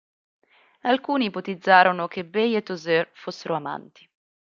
[0.81, 4.09] Alcuni ipotizzarono che Bay e Tausert fossero amanti.